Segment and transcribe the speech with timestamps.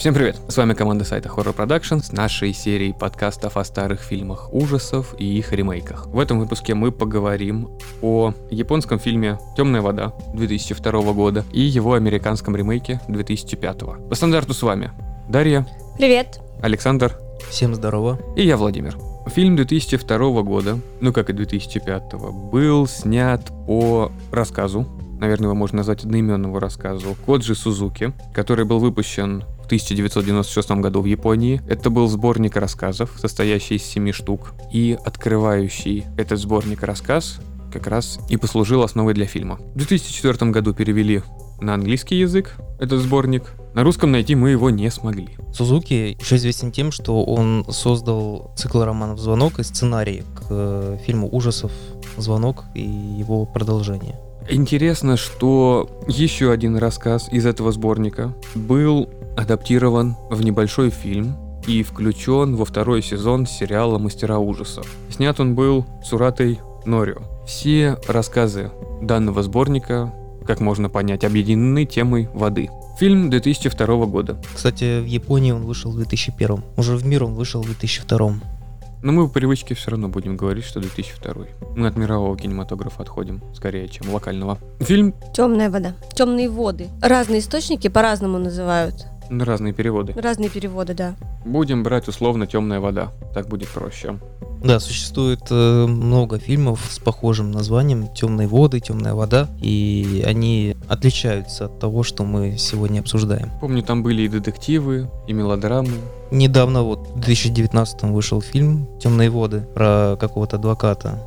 [0.00, 0.40] Всем привет!
[0.48, 5.26] С вами команда сайта Horror Production с нашей серией подкастов о старых фильмах ужасов и
[5.26, 6.06] их ремейках.
[6.06, 7.68] В этом выпуске мы поговорим
[8.00, 14.08] о японском фильме «Темная вода» 2002 года и его американском ремейке 2005.
[14.08, 14.90] По стандарту с вами
[15.28, 15.66] Дарья,
[15.98, 16.40] Привет.
[16.62, 17.18] Александр
[17.50, 18.18] Всем здорово.
[18.36, 18.96] и я, Владимир.
[19.26, 22.14] Фильм 2002 года, ну как и 2005,
[22.50, 24.86] был снят по рассказу,
[25.20, 31.62] наверное, его можно назвать одноименному рассказу, Коджи Сузуки, который был выпущен 1996 году в Японии.
[31.68, 37.38] Это был сборник рассказов, состоящий из семи штук, и открывающий этот сборник рассказ
[37.72, 39.60] как раз и послужил основой для фильма.
[39.74, 41.22] В 2004 году перевели
[41.60, 43.44] на английский язык этот сборник.
[43.74, 45.36] На русском найти мы его не смогли.
[45.52, 51.28] Сузуки еще известен тем, что он создал цикл романов «Звонок» и сценарий к э, фильму
[51.30, 51.70] ужасов
[52.16, 54.18] «Звонок» и его продолжение.
[54.48, 59.08] Интересно, что еще один рассказ из этого сборника был
[59.40, 64.86] адаптирован в небольшой фильм и включен во второй сезон сериала «Мастера ужасов».
[65.10, 67.22] Снят он был Суратой Норио.
[67.46, 68.70] Все рассказы
[69.02, 70.12] данного сборника,
[70.46, 72.70] как можно понять, объединены темой воды.
[72.98, 74.40] Фильм 2002 года.
[74.54, 76.62] Кстати, в Японии он вышел в 2001.
[76.76, 78.34] Уже в мир он вышел в 2002.
[79.02, 81.46] Но мы по привычке все равно будем говорить, что 2002.
[81.76, 84.58] Мы от мирового кинематографа отходим, скорее, чем локального.
[84.80, 85.94] Фильм Темная вода.
[86.14, 86.88] Темные воды.
[87.00, 89.06] Разные источники по-разному называют.
[89.30, 90.12] На разные переводы.
[90.16, 91.16] Разные переводы, да.
[91.44, 93.12] Будем брать условно темная вода.
[93.34, 94.18] Так будет проще.
[94.62, 101.64] Да, существует э, много фильмов с похожим названием «Темные воды», «Темная вода», и они отличаются
[101.64, 103.50] от того, что мы сегодня обсуждаем.
[103.60, 105.94] Помню, там были и детективы, и мелодрамы.
[106.30, 111.18] Недавно вот в 2019 вышел фильм «Темные воды» про какого-то адвоката.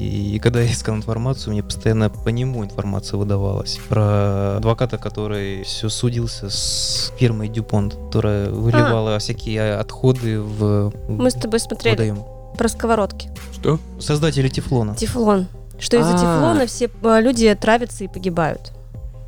[0.00, 3.78] И когда я искал информацию, мне постоянно по нему информация выдавалась.
[3.88, 11.34] Про адвоката, который все судился с фирмой Дюпонт, которая выливала всякие отходы в Мы с
[11.34, 12.24] тобой смотрели водоем.
[12.56, 13.30] про сковородки.
[13.52, 13.78] Что?
[13.98, 14.94] Создатели Тефлона.
[14.96, 15.46] Тефлон.
[15.78, 16.18] Что из-за А.
[16.18, 18.72] тефлона все э, люди травятся и погибают.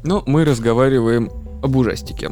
[0.04, 1.30] Но мы разговариваем
[1.62, 2.30] об ужастике.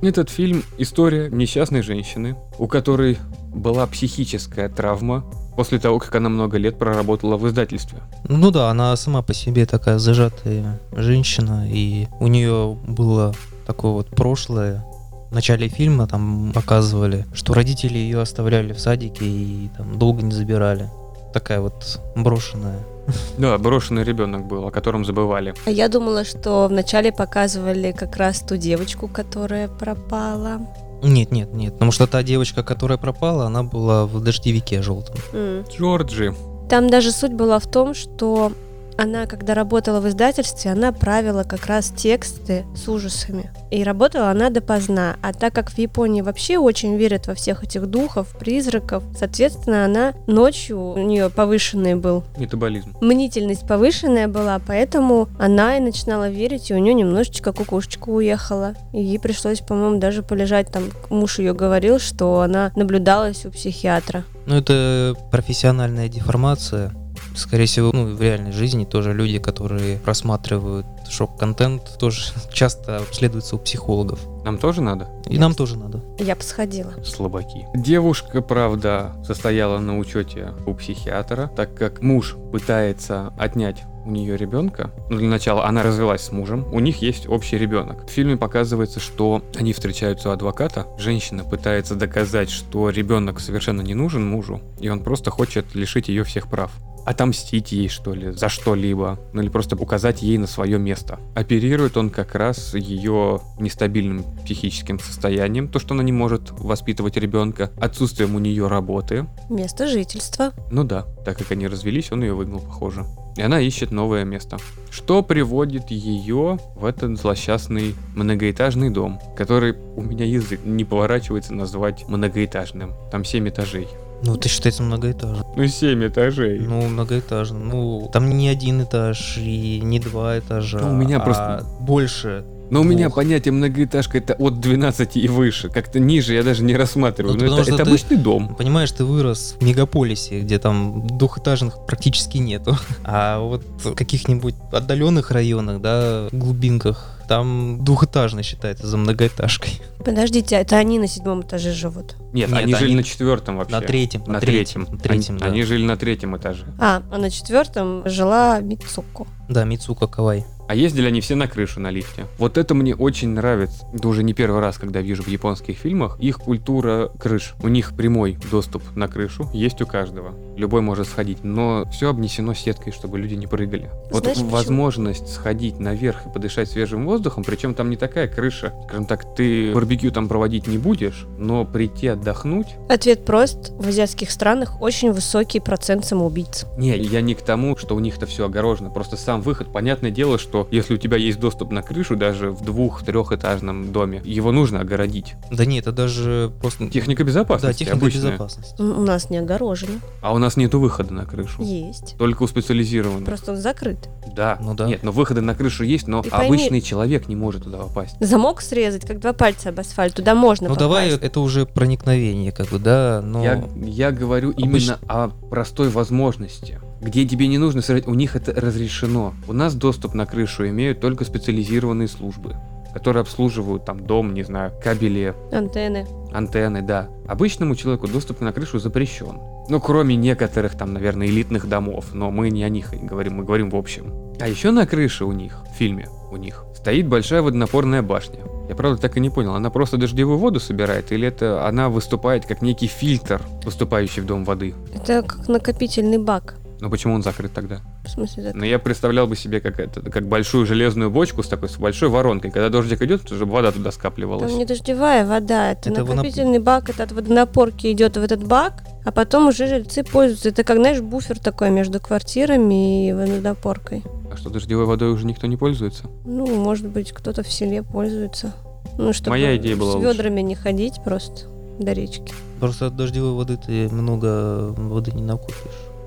[0.00, 3.18] Этот фильм– история несчастной женщины, у которой
[3.52, 5.24] была психическая травма
[5.58, 7.98] после того, как она много лет проработала в издательстве.
[8.28, 13.34] Ну да, она сама по себе такая зажатая женщина, и у нее было
[13.66, 14.84] такое вот прошлое.
[15.30, 20.30] В начале фильма там показывали, что родители ее оставляли в садике и там долго не
[20.30, 20.88] забирали.
[21.34, 22.78] Такая вот брошенная.
[23.38, 25.54] Да, брошенный ребенок был, о котором забывали.
[25.66, 30.60] А я думала, что вначале показывали как раз ту девочку, которая пропала.
[31.02, 31.74] Нет, нет, нет.
[31.74, 35.16] Потому что та девочка, которая пропала, она была в дождевике желтом.
[35.32, 35.64] М.
[35.70, 36.34] Джорджи.
[36.68, 38.52] Там даже суть была в том, что
[38.98, 43.50] она, когда работала в издательстве, она правила как раз тексты с ужасами.
[43.70, 45.16] И работала она допоздна.
[45.22, 50.14] А так как в Японии вообще очень верят во всех этих духов, призраков, соответственно, она
[50.26, 52.96] ночью, у нее повышенный был Метаболизм.
[53.00, 58.74] мнительность повышенная была, поэтому она и начинала верить, и у нее немножечко кукушечка уехала.
[58.92, 60.84] И ей пришлось, по-моему, даже полежать там.
[61.08, 64.24] Муж ее говорил, что она наблюдалась у психиатра.
[64.46, 66.92] Ну, это профессиональная деформация.
[67.38, 73.58] Скорее всего, ну, в реальной жизни тоже люди, которые просматривают шок-контент, тоже часто обследуются у
[73.58, 74.18] психологов.
[74.44, 75.08] Нам тоже надо?
[75.26, 76.02] И нам тоже надо.
[76.18, 76.92] Я бы сходила.
[77.04, 77.66] Слабаки.
[77.74, 84.90] Девушка, правда, состояла на учете у психиатра, так как муж пытается отнять у нее ребенка.
[85.10, 88.06] Ну, для начала она развелась с мужем, у них есть общий ребенок.
[88.06, 90.86] В фильме показывается, что они встречаются у адвоката.
[90.98, 96.24] Женщина пытается доказать, что ребенок совершенно не нужен мужу, и он просто хочет лишить ее
[96.24, 96.72] всех прав.
[97.08, 101.18] Отомстить ей, что ли, за что-либо, ну или просто указать ей на свое место.
[101.34, 107.70] Оперирует он как раз ее нестабильным психическим состоянием, то, что она не может воспитывать ребенка,
[107.80, 109.26] отсутствием у нее работы.
[109.48, 110.52] Место жительства.
[110.70, 113.06] Ну да, так как они развелись, он ее выгнал, похоже.
[113.38, 114.58] И она ищет новое место.
[114.90, 122.06] Что приводит ее в этот злосчастный многоэтажный дом, который у меня язык не поворачивается назвать
[122.06, 122.92] многоэтажным.
[123.10, 123.88] Там 7 этажей.
[124.22, 125.46] Ну, это считается многоэтажным.
[125.56, 126.58] Ну, 7 этажей.
[126.60, 127.68] Ну, многоэтажным.
[127.68, 130.78] Ну, там не один этаж и не два этажа.
[130.80, 132.44] Ну, у меня а просто- больше.
[132.70, 135.70] Но у меня понятие многоэтажка это от 12 и выше.
[135.70, 137.34] Как-то ниже я даже не рассматриваю.
[137.38, 138.54] Ну, это, это ты- обычный дом.
[138.56, 142.76] Понимаешь, ты вырос в мегаполисе, где там двухэтажных практически нету.
[143.04, 149.80] А вот в каких-нибудь отдаленных районах, да, глубинках, там двухэтажно считается за многоэтажкой.
[150.04, 152.16] Подождите, а это они на седьмом этаже живут.
[152.32, 153.76] Нет, Нет, они жили они на четвертом вообще.
[153.76, 154.24] На третьем.
[154.26, 154.88] На третьем.
[154.90, 155.46] На третьем, они, да.
[155.46, 156.64] они жили на третьем этаже.
[156.78, 159.26] А, а на четвертом жила Мицуко.
[159.48, 160.44] Да, Мицука Кавай.
[160.68, 162.26] А ездили они все на крышу на лифте.
[162.36, 163.86] Вот это мне очень нравится.
[163.94, 166.18] Это уже не первый раз, когда вижу в японских фильмах.
[166.20, 167.54] Их культура крыш.
[167.62, 170.34] У них прямой доступ на крышу есть у каждого.
[170.58, 173.90] Любой может сходить, но все обнесено сеткой, чтобы люди не прыгали.
[174.10, 174.50] Вот Знаешь, почему?
[174.50, 178.74] возможность сходить наверх и подышать свежим воздухом, причем там не такая крыша.
[178.88, 183.72] Скажем так, ты барбекю там проводить не будешь, но прийти отдохнуть Ответ прост.
[183.78, 186.66] В азиатских странах очень высокий процент самоубийц.
[186.76, 188.90] Не, я не к тому, что у них-то все огорожено.
[188.90, 189.72] Просто сам выход.
[189.72, 194.52] Понятное дело, что если у тебя есть доступ на крышу, даже в двух-трехэтажном доме, его
[194.52, 195.34] нужно огородить.
[195.50, 196.88] Да нет, это даже просто...
[196.88, 198.22] Техника Да, безопасности техника обычная.
[198.32, 198.80] безопасности.
[198.80, 200.00] У нас не огорожено.
[200.20, 201.62] А у нас нету выхода на крышу.
[201.62, 202.16] Есть.
[202.18, 203.24] Только у специализированных.
[203.24, 204.08] Просто он закрыт.
[204.34, 204.58] Да.
[204.60, 204.86] Ну да.
[204.86, 208.16] Нет, но выходы на крышу есть, но пойми- обычный человек не может туда попасть.
[208.20, 210.14] Замок срезать, как два пальца об асфальт.
[210.14, 211.22] Туда можно Ну давай, попасть.
[211.24, 213.42] это уже проникновение, как бы, да, но...
[213.42, 216.80] Я, я говорю именно о простой возможности.
[217.00, 219.34] Где тебе не нужно срать, у них это разрешено.
[219.46, 222.56] У нас доступ на крышу имеют только специализированные службы,
[222.92, 226.06] которые обслуживают там дом, не знаю, кабели, Антенны.
[226.32, 227.08] антенны, да.
[227.28, 229.38] Обычному человеку доступ на крышу запрещен.
[229.68, 233.70] Ну, кроме некоторых там, наверное, элитных домов, но мы не о них говорим, мы говорим
[233.70, 234.12] в общем.
[234.40, 238.40] А еще на крыше у них, в фильме у них, стоит большая водонапорная башня.
[238.68, 242.44] Я правда так и не понял, она просто дождевую воду собирает, или это она выступает
[242.44, 244.74] как некий фильтр, поступающий в дом воды?
[244.94, 246.56] Это как накопительный бак.
[246.80, 247.80] Но почему он закрыт тогда?
[248.04, 248.54] В смысле, так.
[248.54, 252.08] Но я представлял бы себе как это, как большую железную бочку с такой с большой
[252.08, 252.50] воронкой.
[252.50, 254.50] Когда дождик идет, чтобы вода туда скапливалась.
[254.50, 258.84] Там не дождевая вода, это, Это накопительный бак, это от водонапорки идет в этот бак,
[259.04, 260.50] а потом уже жильцы пользуются.
[260.50, 264.04] Это как, знаешь, буфер такой между квартирами и водонапоркой.
[264.32, 266.04] А что, дождевой водой уже никто не пользуется?
[266.24, 268.52] Ну, может быть, кто-то в селе пользуется.
[268.96, 270.08] Ну, чтобы Моя идея была с лучше.
[270.08, 271.48] ведрами не ходить просто
[271.78, 272.32] до речки.
[272.60, 275.56] Просто от дождевой воды ты много воды не накупишь.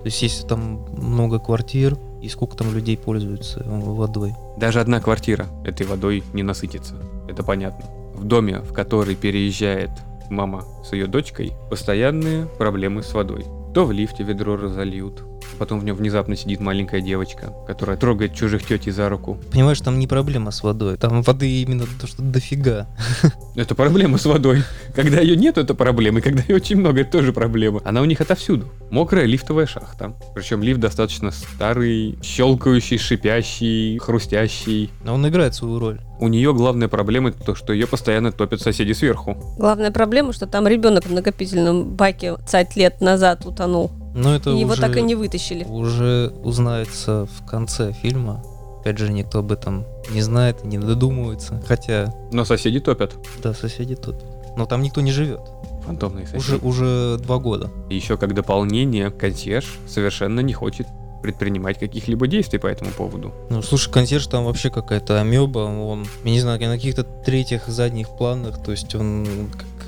[0.02, 4.34] То есть если там много квартир, и сколько там людей пользуются водой.
[4.58, 6.96] Даже одна квартира этой водой не насытится.
[7.28, 7.86] Это понятно.
[8.14, 9.90] В доме, в который переезжает
[10.30, 13.46] мама с ее дочкой, постоянные проблемы с водой.
[13.74, 15.24] То в лифте ведро разольют,
[15.62, 19.38] потом в нем внезапно сидит маленькая девочка, которая трогает чужих тетей за руку.
[19.52, 20.98] Понимаешь, там не проблема с водой.
[20.98, 22.88] Там воды именно то, что дофига.
[23.56, 24.64] Это проблема с водой.
[24.96, 26.18] Когда ее нет, это проблема.
[26.18, 27.80] И когда ее очень много, это тоже проблема.
[27.86, 28.70] Она у них отовсюду.
[28.90, 30.16] Мокрая лифтовая шахта.
[30.34, 34.90] Причем лифт достаточно старый, щелкающий, шипящий, хрустящий.
[35.04, 36.00] Но он играет свою роль.
[36.20, 39.38] У нее главная проблема это то, что ее постоянно топят соседи сверху.
[39.60, 43.92] Главная проблема, что там ребенок в накопительном баке цать лет назад утонул.
[44.14, 45.64] Но это и его уже, так и не вытащили.
[45.64, 48.44] уже узнается в конце фильма.
[48.82, 51.62] Опять же, никто об этом не знает и не додумывается.
[51.68, 53.14] Хотя, Но соседи топят.
[53.44, 54.16] да, соседи тут.
[54.58, 55.42] Но там никто не живет.
[55.86, 56.40] Фантомные соседи.
[56.40, 57.70] Уже, уже два года.
[57.90, 60.88] Еще как дополнение, консьерж совершенно не хочет
[61.22, 63.32] предпринимать каких-либо действий по этому поводу.
[63.52, 68.10] Ну, слушай, консьерж там вообще какая-то амеба, он, я не знаю, на каких-то третьих, задних
[68.18, 69.28] планах, то есть он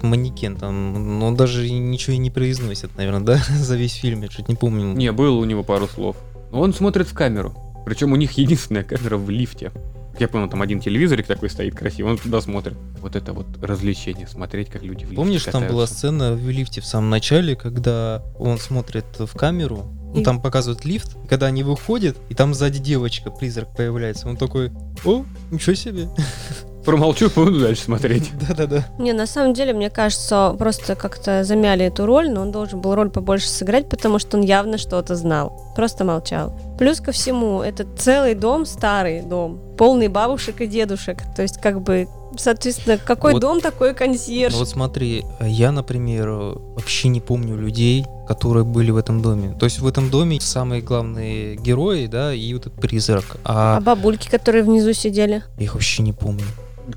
[0.04, 4.22] как манекен там, но он даже ничего и не произносит, наверное, да, за весь фильм,
[4.22, 4.94] я чуть не помню.
[4.94, 6.18] Не, было у него пару слов.
[6.52, 7.56] Но он смотрит в камеру.
[7.86, 9.72] Причем у них единственная камера в лифте.
[10.12, 12.76] Как Я понял, там один телевизорик такой стоит красивый, он туда смотрит.
[13.02, 15.96] Вот это вот развлечение, смотреть, как люди в лифте Помнишь, там была катаются.
[15.96, 21.18] сцена в лифте в самом начале, когда он смотрит в камеру, ну, там показывают лифт,
[21.24, 24.72] и когда они выходят, и там сзади девочка, призрак появляется, он такой,
[25.04, 26.10] о, ничего себе.
[26.86, 28.32] Промолчу, буду дальше смотреть.
[28.48, 28.86] Да-да-да.
[29.00, 32.96] Не, на самом деле, мне кажется, просто как-то замяли эту роль, но он должен был
[32.96, 35.74] роль побольше сыграть, потому что он явно что-то знал.
[35.76, 36.54] Просто молчал.
[36.78, 41.20] Плюс ко всему, это целый дом, старый дом, полный бабушек и дедушек.
[41.36, 43.40] То есть, как бы, соответственно, какой Вот.
[43.42, 44.54] дом, такой консьерж.
[44.54, 49.56] Ну вот смотри, я, например, вообще не помню людей, которые были в этом доме.
[49.60, 53.38] То есть в этом доме самые главные герои, да, и вот этот призрак.
[53.44, 55.44] А А бабульки, которые внизу сидели?
[55.58, 56.44] я их вообще не помню.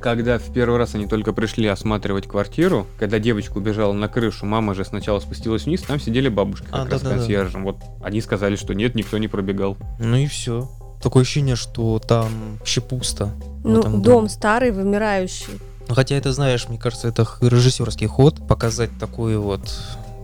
[0.00, 4.74] Когда в первый раз они только пришли осматривать квартиру, когда девочка убежала на крышу, мама
[4.74, 7.16] же сначала спустилась вниз, там сидели бабушки как А, раз с да-да-да.
[7.16, 7.64] консьержем.
[7.64, 9.76] Вот они сказали, что нет, никто не пробегал.
[10.00, 10.68] Ну и все.
[11.02, 12.28] Такое ощущение, что там
[12.58, 13.30] вообще пусто.
[13.62, 14.28] Ну, дом доме.
[14.28, 15.60] старый, вымирающий.
[15.88, 19.60] Ну, хотя это, знаешь, мне кажется, это режиссерский ход, показать такое вот,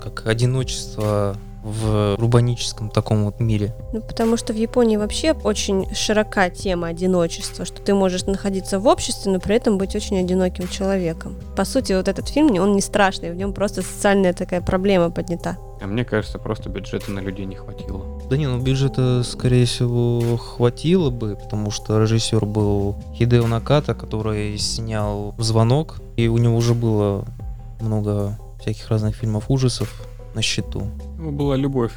[0.02, 3.74] как одиночество в урбаническом таком вот мире.
[3.92, 8.86] Ну, потому что в Японии вообще очень широка тема одиночества, что ты можешь находиться в
[8.86, 11.36] обществе, но при этом быть очень одиноким человеком.
[11.56, 15.56] По сути, вот этот фильм, он не страшный, в нем просто социальная такая проблема поднята.
[15.80, 18.04] А мне кажется, просто бюджета на людей не хватило.
[18.30, 24.56] Да не, ну бюджета, скорее всего, хватило бы, потому что режиссер был Хидео Наката, который
[24.58, 27.24] снял «Звонок», и у него уже было
[27.80, 30.88] много всяких разных фильмов ужасов на счету.
[31.18, 31.92] У него была любовь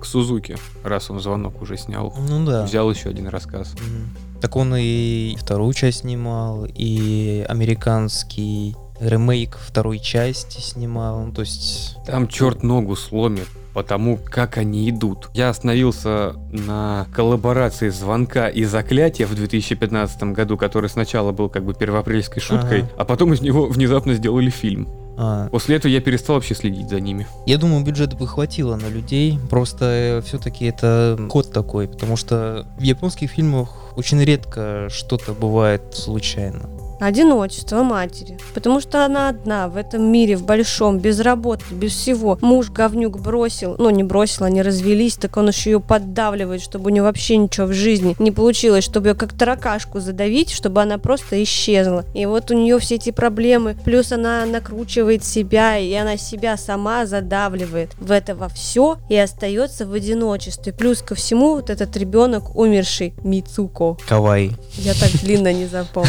[0.00, 2.14] к Сузуке, раз он звонок уже снял.
[2.28, 2.64] Ну да.
[2.64, 3.74] Взял еще один рассказ.
[3.74, 4.40] Мгм.
[4.40, 11.26] Так он и вторую часть снимал, и американский ремейк второй части снимал.
[11.26, 11.96] Ну, то есть...
[12.06, 15.30] Там черт ногу сломит потому как они идут.
[15.34, 21.74] Я остановился на коллаборации звонка и заклятия в 2015 году, который сначала был как бы
[21.74, 22.90] первоапрельской шуткой, Ага.
[22.96, 24.88] а потом из него внезапно сделали фильм.
[25.20, 27.26] А, После этого я перестал вообще следить за ними.
[27.44, 32.82] я думаю, бюджета бы хватило на людей, просто все-таки это ход такой, потому что в
[32.82, 36.70] японских фильмах очень редко что-то бывает случайно.
[37.00, 38.38] Одиночество матери.
[38.54, 42.38] Потому что она одна в этом мире, в большом, без работы, без всего.
[42.40, 43.76] Муж говнюк бросил.
[43.78, 47.66] Ну, не бросил, они развелись, так он еще ее поддавливает, чтобы у нее вообще ничего
[47.66, 52.04] в жизни не получилось, чтобы ее как таракашку задавить, чтобы она просто исчезла.
[52.14, 53.76] И вот у нее все эти проблемы.
[53.84, 59.86] Плюс она накручивает себя, и она себя сама задавливает в это во все и остается
[59.86, 60.72] в одиночестве.
[60.72, 63.96] Плюс ко всему вот этот ребенок умерший Мицуко.
[64.06, 64.52] Кавай.
[64.74, 66.08] Я так длинно не запомню.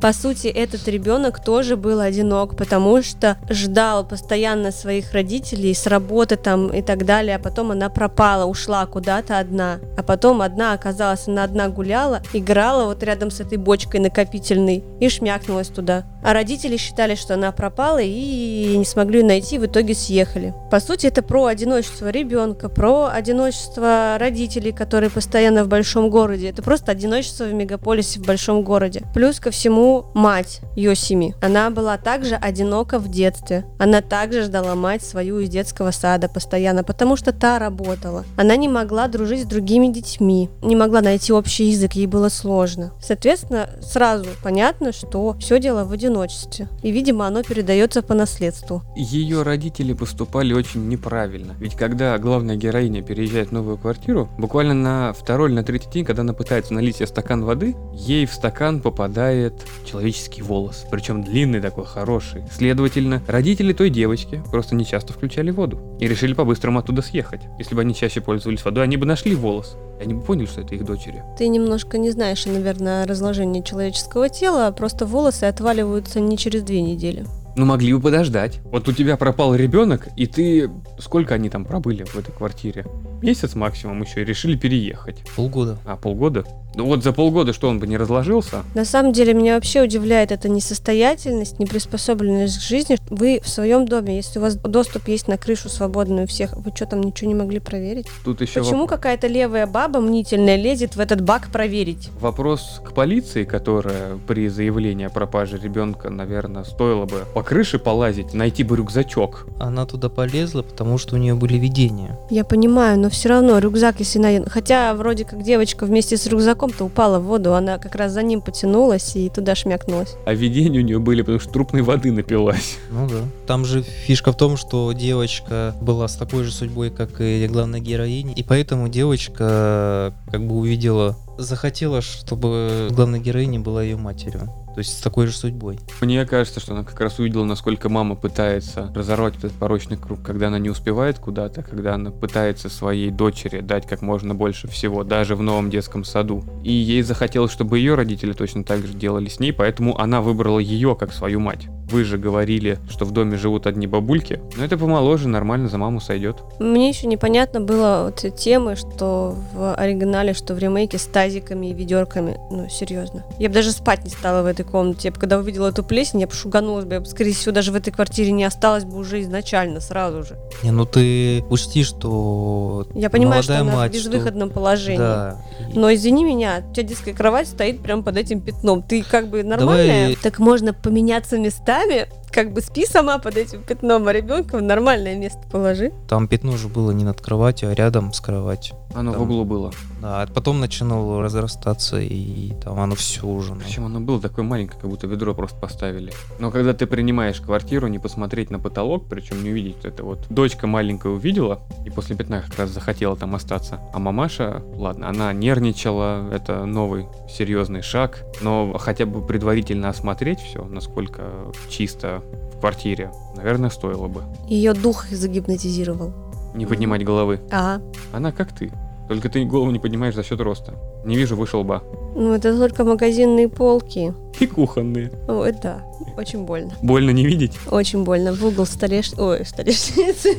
[0.00, 6.36] По сути, этот ребенок тоже был одинок, потому что ждал постоянно своих родителей с работы
[6.36, 9.78] там и так далее, а потом она пропала, ушла куда-то одна.
[9.98, 15.08] А потом одна оказалась, она одна гуляла, играла вот рядом с этой бочкой накопительной и
[15.10, 16.04] шмякнулась туда.
[16.22, 20.54] А родители считали, что она пропала и не смогли найти, в итоге съехали.
[20.70, 26.48] По сути, это про одиночество ребенка, про одиночество родителей, которые постоянно в большом городе.
[26.48, 29.02] Это просто одиночество в мегаполисе в большом городе.
[29.14, 31.34] Плюс ко всему мать Йосими.
[31.40, 33.64] Она была также одинока в детстве.
[33.78, 38.24] Она также ждала мать свою из детского сада постоянно, потому что та работала.
[38.36, 42.92] Она не могла дружить с другими детьми, не могла найти общий язык, ей было сложно.
[43.00, 46.68] Соответственно, сразу понятно, что все дело в одиночестве.
[46.82, 48.82] И, видимо, оно передается по наследству.
[48.96, 51.54] Ее родители поступали очень неправильно.
[51.58, 56.04] Ведь когда главная героиня переезжает в новую квартиру, буквально на второй или на третий день,
[56.04, 59.54] когда она пытается налить себе стакан воды, ей в стакан попадает
[59.84, 60.84] человеческий волос.
[60.90, 62.42] Причем длинный такой, хороший.
[62.50, 65.80] Следовательно, родители той девочки просто не часто включали воду.
[66.00, 67.42] И решили по-быстрому оттуда съехать.
[67.58, 69.76] Если бы они чаще пользовались водой, они бы нашли волос.
[69.98, 71.22] И они бы поняли, что это их дочери.
[71.38, 76.82] Ты немножко не знаешь, наверное, разложение человеческого тела, а просто волосы отваливаются не через две
[76.82, 77.26] недели.
[77.56, 78.60] Ну, могли бы подождать.
[78.64, 80.70] Вот у тебя пропал ребенок, и ты...
[80.98, 82.86] Сколько они там пробыли в этой квартире?
[83.22, 85.16] Месяц максимум еще, и решили переехать.
[85.36, 85.78] Полгода.
[85.84, 86.44] А, полгода?
[86.76, 88.62] Ну вот за полгода что, он бы не разложился?
[88.74, 92.96] На самом деле меня вообще удивляет эта несостоятельность, неприспособленность к жизни.
[93.10, 96.86] Вы в своем доме, если у вас доступ есть на крышу свободную всех, вы что
[96.86, 98.06] там ничего не могли проверить?
[98.24, 102.08] Тут еще Почему воп- какая-то левая баба мнительная лезет в этот бак проверить?
[102.20, 108.32] вопрос к полиции, которая при заявлении о пропаже ребенка, наверное, стоило бы по крыше полазить,
[108.32, 109.46] найти бы рюкзачок.
[109.58, 112.16] Она туда полезла, потому что у нее были видения.
[112.30, 114.48] Я понимаю, но все равно рюкзак, если на...
[114.48, 118.40] Хотя вроде как девочка вместе с рюкзаком-то упала в воду, она как раз за ним
[118.40, 120.14] потянулась и туда шмякнулась.
[120.24, 122.78] А видения у нее были, потому что трупной воды напилась.
[122.90, 123.22] Ну да.
[123.46, 127.80] Там же фишка в том, что девочка была с такой же судьбой, как и главная
[127.80, 134.48] героиня, и поэтому девочка как бы увидела, захотела, чтобы главная героиня была ее матерью.
[134.74, 135.78] То есть с такой же судьбой.
[136.00, 140.46] Мне кажется, что она как раз увидела, насколько мама пытается разорвать этот порочный круг, когда
[140.46, 145.34] она не успевает куда-то, когда она пытается своей дочери дать как можно больше всего, даже
[145.34, 146.44] в новом детском саду.
[146.62, 150.60] И ей захотелось, чтобы ее родители точно так же делали с ней, поэтому она выбрала
[150.60, 151.66] ее как свою мать.
[151.90, 156.00] Вы же говорили, что в доме живут одни бабульки, но это помоложе, нормально за маму
[156.00, 156.36] сойдет.
[156.60, 161.66] Мне еще непонятно было вот эти темы, что в оригинале, что в ремейке с тазиками
[161.70, 162.38] и ведерками.
[162.50, 163.24] Ну, серьезно.
[163.38, 165.08] Я бы даже спать не стала в этой комнате.
[165.08, 166.94] Я бы когда увидела эту плесень, я бы шуганулась бы.
[166.94, 170.38] Я бы, скорее всего, даже в этой квартире не осталось бы уже изначально, сразу же.
[170.62, 174.98] Не, ну ты учти, что Я понимаю, что молодая она мать, в что- безвыходном положении.
[174.98, 175.42] Да.
[175.74, 178.82] Но извини меня, у тебя детская кровать стоит прямо под этим пятном.
[178.82, 180.02] Ты как бы нормальная?
[180.10, 181.79] Давай- Так можно поменяться местами?
[181.80, 185.92] нами Как бы спи сама под этим пятном, а ребенка в нормальное место положи.
[186.08, 188.76] Там пятно же было не над кроватью, а рядом с кроватью.
[188.94, 189.22] Оно в Там.
[189.22, 189.72] углу было.
[190.00, 193.54] Да, а потом начинало разрастаться, и там оно все уже.
[193.54, 193.60] ну.
[193.60, 196.12] Причем оно было такое маленькое, как будто ведро просто поставили.
[196.38, 200.26] Но когда ты принимаешь квартиру, не посмотреть на потолок, причем не увидеть это вот.
[200.28, 203.80] Дочка маленькая увидела, и после пятна как раз захотела там остаться.
[203.92, 210.64] А мамаша, ладно, она нервничала, это новый серьезный шаг, но хотя бы предварительно осмотреть все,
[210.64, 211.22] насколько
[211.68, 212.19] чисто
[212.54, 214.22] в квартире, наверное, стоило бы.
[214.48, 216.12] Ее дух загипнотизировал.
[216.54, 217.40] Не поднимать головы.
[217.50, 217.80] А,
[218.12, 218.72] Она как ты.
[219.08, 220.74] Только ты голову не поднимаешь за счет роста.
[221.04, 221.82] Не вижу выше лба.
[222.14, 224.14] ну это только магазинные полки.
[224.38, 225.10] И кухонные.
[225.26, 225.82] Ой, да,
[226.16, 226.72] очень больно.
[226.82, 227.58] Больно не видеть?
[227.70, 228.32] Очень больно.
[228.32, 229.12] В угол столеш...
[229.18, 230.30] Ой, столешницы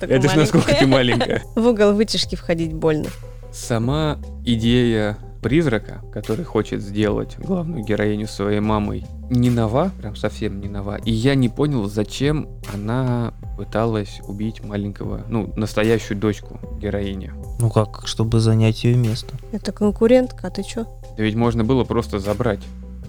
[0.00, 1.42] Это ж насколько ты маленькая.
[1.54, 3.08] В угол вытяжки входить больно.
[3.52, 10.68] Сама идея призрака, который хочет сделать главную героиню своей мамой, не нова, прям совсем не
[10.68, 10.96] нова.
[11.04, 17.32] И я не понял, зачем она пыталась убить маленького, ну, настоящую дочку героини.
[17.60, 19.34] Ну как, чтобы занять ее место.
[19.52, 20.86] Это конкурентка, а ты чё?
[21.16, 22.60] Да ведь можно было просто забрать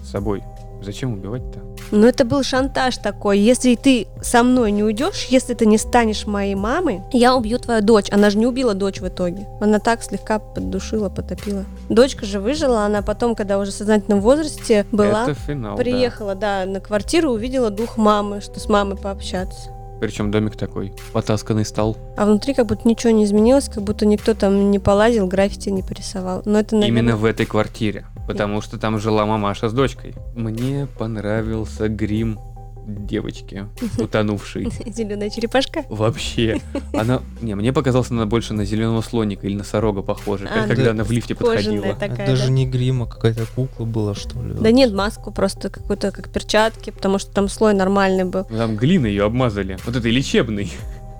[0.03, 0.43] с собой.
[0.81, 1.59] Зачем убивать-то?
[1.91, 3.39] Ну, это был шантаж такой.
[3.39, 7.81] Если ты со мной не уйдешь, если ты не станешь моей мамой, я убью твою
[7.81, 8.07] дочь.
[8.11, 9.47] Она же не убила дочь в итоге.
[9.59, 11.65] Она так слегка поддушила, потопила.
[11.89, 15.83] Дочка же выжила, она потом, когда уже в сознательном возрасте была, Это финал, да.
[15.83, 19.71] приехала, да, на квартиру, увидела дух мамы, что с мамой пообщаться.
[19.99, 21.95] Причем домик такой, потасканный стал.
[22.17, 25.83] А внутри как будто ничего не изменилось, как будто никто там не полазил, граффити не
[25.83, 26.41] порисовал.
[26.45, 27.01] Но это, наверное...
[27.01, 28.07] Именно в этой квартире.
[28.31, 30.15] Потому что там жила мамаша с дочкой.
[30.35, 32.39] Мне понравился грим
[32.87, 33.67] девочки,
[33.99, 34.67] утонувшей.
[34.87, 35.83] Зеленая черепашка?
[35.89, 36.59] Вообще.
[36.93, 37.21] Она...
[37.41, 40.91] Не, мне показалось, она больше на зеленого слоника или носорога похожа, А, когда да.
[40.91, 41.93] она в лифте подходила.
[41.93, 42.51] такая, Это даже да.
[42.51, 44.53] не грима, какая-то кукла была, что ли.
[44.55, 48.45] Да нет, маску просто какую-то, как перчатки, потому что там слой нормальный был.
[48.45, 49.77] Там глиной ее обмазали.
[49.85, 50.71] Вот этой лечебной.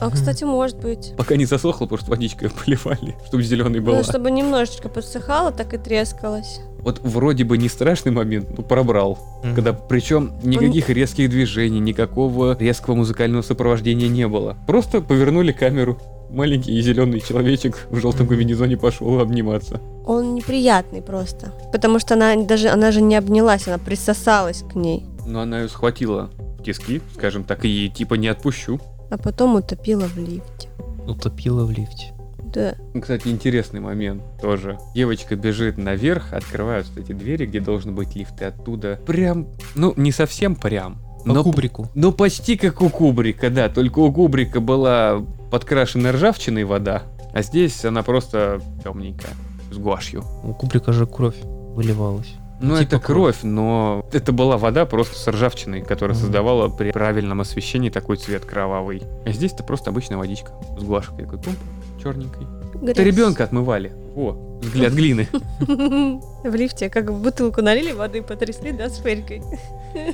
[0.01, 1.13] А, кстати, может быть.
[1.15, 3.98] Пока не засохла, потому что водичкой поливали, чтобы зеленый была.
[4.00, 6.60] Ну, чтобы немножечко подсыхало, так и трескалось.
[6.83, 9.19] Вот вроде бы не страшный момент, но пробрал.
[9.43, 9.55] Мгм.
[9.55, 14.57] Когда причем никаких резких движений, никакого резкого музыкального сопровождения не было.
[14.67, 15.97] Просто повернули камеру.
[16.29, 19.81] Маленький зеленый человечек в желтом комбинезоне пошел обниматься.
[20.05, 21.53] Он неприятный просто.
[21.73, 25.05] Потому что она даже, она же не обнялась, она присосалась к ней.
[25.25, 28.79] Но она ее схватила в тиски, скажем так, и типа не отпущу.
[29.09, 30.69] А потом утопила в лифте.
[31.05, 32.13] Утопила в лифте.
[32.53, 32.75] Да.
[33.00, 34.77] Кстати, интересный момент тоже.
[34.93, 40.12] Девочка бежит наверх, открываются эти двери, где должен быть лифт, и оттуда прям, ну, не
[40.12, 41.89] совсем прям, По но, кубрику.
[41.96, 47.03] но почти как у Кубрика, да, только у Кубрика была подкрашена ржавчиной вода,
[47.34, 49.32] а здесь она просто темненькая,
[49.71, 50.23] с гуашью.
[50.43, 52.34] У кубрика же кровь выливалась.
[52.63, 56.21] Ну, Типа это кровь, но это была вода просто с ржавчиной, которая Мгм.
[56.25, 59.02] создавала при правильном освещении такой цвет кровавый.
[59.25, 61.58] А здесь это просто обычная водичка с гуашкой такой пумп,
[62.01, 62.47] черненькой.
[62.83, 63.07] Это Грязь.
[63.07, 63.91] ребенка отмывали.
[64.15, 65.27] О, взгляд глины.
[65.59, 69.41] В лифте, как в бутылку налили воды, потрясли, да, с фелькой.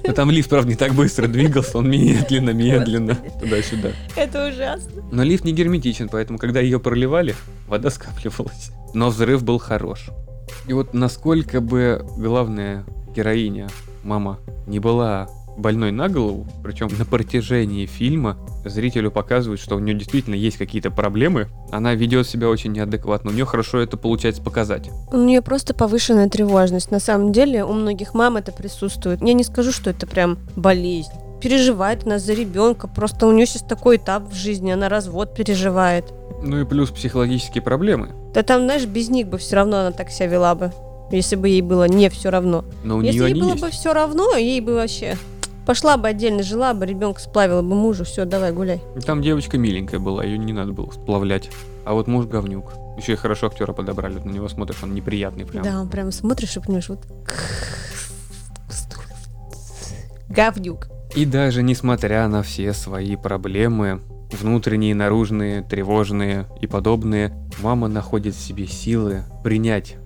[0.06, 3.90] Но там лифт, правда, не так быстро двигался, он медленно, медленно, туда-сюда.
[4.16, 5.04] Это ужасно.
[5.12, 7.36] Но лифт не герметичен, поэтому, когда ее проливали,
[7.68, 8.72] вода скапливалась.
[8.94, 10.10] Но взрыв был хорош.
[10.68, 13.68] И вот насколько бы главная героиня,
[14.04, 19.96] мама, не была больной на голову, причем на протяжении фильма зрителю показывают, что у нее
[19.96, 24.90] действительно есть какие-то проблемы, она ведет себя очень неадекватно, у нее хорошо это получается показать.
[25.12, 26.92] У нее просто повышенная тревожность.
[26.92, 29.22] На самом деле у многих мам это присутствует.
[29.22, 31.12] Я не скажу, что это прям болезнь.
[31.42, 32.88] Переживает она за ребенка.
[32.88, 36.06] Просто у нее сейчас такой этап в жизни, она развод переживает.
[36.44, 38.10] Ну и плюс психологические проблемы.
[38.34, 40.72] Да там, знаешь, без них бы все равно она так себя вела бы.
[41.12, 42.66] Если бы ей было не все равно.
[42.84, 43.62] Но у Если нее ей было есть.
[43.62, 45.16] бы все равно, ей бы вообще
[45.68, 48.82] пошла бы отдельно, жила бы, ребенка сплавила бы мужу, все, давай гуляй.
[49.06, 51.52] Там девочка миленькая была, ее не надо было сплавлять.
[51.84, 52.72] А вот муж говнюк.
[52.98, 54.18] Еще и хорошо актера подобрали.
[54.18, 55.64] На него смотришь, он неприятный прям.
[55.64, 57.06] Да, он прям смотришь и понимаешь, вот...
[60.30, 60.88] Говнюк.
[61.16, 64.02] И даже несмотря на все свои проблемы,
[64.32, 69.98] внутренние, наружные, тревожные и подобные, мама находит в себе силы принять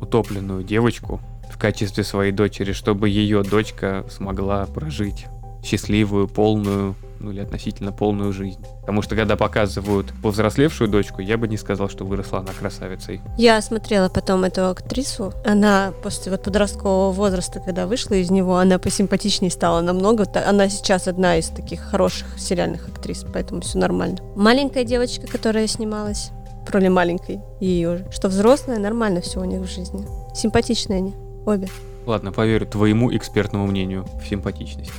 [0.00, 1.20] утопленную девочку
[1.60, 5.26] качестве своей дочери, чтобы ее дочка смогла прожить
[5.62, 8.64] счастливую, полную, ну или относительно полную жизнь.
[8.80, 13.20] Потому что когда показывают повзрослевшую дочку, я бы не сказал, что выросла она красавицей.
[13.36, 15.32] Я смотрела потом эту актрису.
[15.44, 20.24] Она после вот подросткового возраста, когда вышла из него, она посимпатичнее стала намного.
[20.46, 24.18] Она сейчас одна из таких хороших сериальных актрис, поэтому все нормально.
[24.34, 26.30] Маленькая девочка, которая снималась
[26.66, 28.06] в роли маленькой, ее же.
[28.10, 30.06] Что взрослая, нормально все у них в жизни.
[30.34, 31.14] Симпатичные они,
[31.46, 31.68] обе.
[32.06, 34.92] Ладно, поверю твоему экспертному мнению в симпатичности.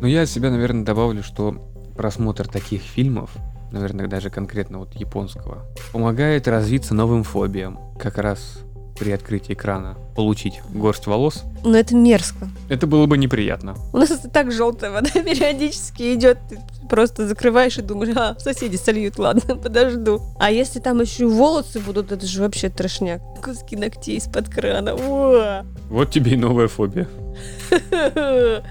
[0.00, 1.52] Но я от себя, наверное, добавлю, что
[1.96, 3.30] просмотр таких фильмов,
[3.70, 7.78] наверное, даже конкретно вот японского, помогает развиться новым фобиям.
[7.98, 8.60] Как раз
[9.00, 12.48] при открытии экрана получить горсть волос, Но это мерзко.
[12.68, 13.74] это было бы неприятно.
[13.92, 16.38] У нас и так желтая вода периодически идет.
[16.48, 16.58] Ты
[16.88, 20.20] просто закрываешь и думаешь, а, соседи сольют, ладно, подожду.
[20.38, 23.22] А если там еще волосы будут, это же вообще трошняк.
[23.42, 24.94] Куски ногтей из-под крана.
[24.94, 25.64] Уа.
[25.88, 27.08] Вот тебе и новая фобия.